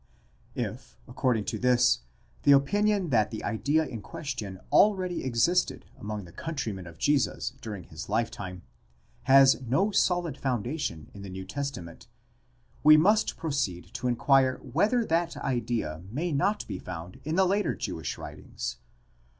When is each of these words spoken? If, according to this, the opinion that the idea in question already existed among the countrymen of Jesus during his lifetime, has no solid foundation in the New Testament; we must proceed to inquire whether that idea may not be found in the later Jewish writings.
If, 0.55 0.97
according 1.07 1.45
to 1.45 1.59
this, 1.59 1.99
the 2.41 2.53
opinion 2.53 3.11
that 3.11 3.29
the 3.29 3.43
idea 3.43 3.85
in 3.85 4.01
question 4.01 4.59
already 4.71 5.23
existed 5.23 5.85
among 5.95 6.25
the 6.25 6.31
countrymen 6.31 6.87
of 6.87 6.97
Jesus 6.97 7.53
during 7.61 7.83
his 7.83 8.09
lifetime, 8.09 8.63
has 9.25 9.61
no 9.61 9.91
solid 9.91 10.39
foundation 10.39 11.11
in 11.13 11.21
the 11.21 11.29
New 11.29 11.45
Testament; 11.45 12.07
we 12.81 12.97
must 12.97 13.37
proceed 13.37 13.93
to 13.93 14.07
inquire 14.07 14.57
whether 14.63 15.05
that 15.05 15.37
idea 15.37 16.01
may 16.09 16.31
not 16.31 16.67
be 16.67 16.79
found 16.79 17.19
in 17.23 17.35
the 17.35 17.45
later 17.45 17.75
Jewish 17.75 18.17
writings. 18.17 18.77